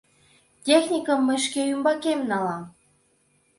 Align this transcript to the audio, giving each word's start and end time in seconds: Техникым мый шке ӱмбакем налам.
Техникым 0.65 1.19
мый 1.27 1.39
шке 1.45 1.61
ӱмбакем 1.73 2.19
налам. 2.31 2.63